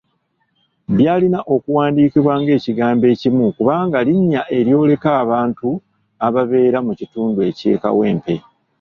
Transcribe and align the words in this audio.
Byalina 0.95 1.39
okuwandiikibwa 1.55 2.33
ng'ekigambo 2.41 3.05
ekimu 3.13 3.43
kubanga 3.57 3.97
linnya 4.07 4.41
eryoleka 4.57 5.09
abantu 5.23 5.69
ababeera 6.27 6.77
mu 6.85 6.93
kitundu 6.99 7.39
ky'e 7.57 7.75
Kawempe. 7.83 8.35